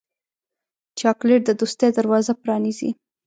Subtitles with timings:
[0.99, 2.89] چاکلېټ د دوستۍ دروازه پرانیزي.